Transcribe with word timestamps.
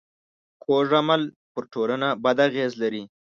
کوږ 0.63 0.87
عمل 0.99 1.21
پر 1.53 1.63
ټولنه 1.73 2.07
بد 2.23 2.37
اغېز 2.47 2.71
لري 2.81 3.03